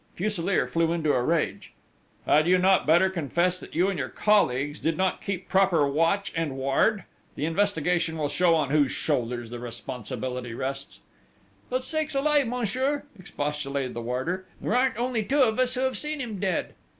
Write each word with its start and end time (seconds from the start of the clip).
Fuselier 0.15 0.67
flew 0.67 0.91
into 0.93 1.13
a 1.13 1.21
rage: 1.21 1.73
"Had 2.25 2.47
you 2.47 2.57
not 2.57 2.87
better 2.87 3.07
confess 3.07 3.59
that 3.59 3.75
you 3.75 3.87
and 3.87 3.99
your 3.99 4.09
colleagues 4.09 4.79
did 4.79 4.97
not 4.97 5.21
keep 5.21 5.47
proper 5.47 5.87
watch 5.87 6.33
and 6.35 6.55
ward!... 6.57 7.03
The 7.35 7.45
investigation 7.45 8.17
will 8.17 8.27
show 8.27 8.55
on 8.55 8.71
whose 8.71 8.89
shoulders 8.91 9.51
the 9.51 9.59
responsibility 9.59 10.55
rests." 10.55 11.01
"But, 11.69 11.83
sakes 11.83 12.15
alive, 12.15 12.47
monsieur!" 12.47 13.03
expostulated 13.19 13.93
the 13.93 14.01
warder: 14.01 14.47
"There 14.59 14.75
aren't 14.75 14.97
only 14.97 15.23
two 15.23 15.43
of 15.43 15.59
us 15.59 15.75
who 15.75 15.81
have 15.81 15.97
seen 15.99 16.19
him 16.19 16.39
dead!... 16.39 16.73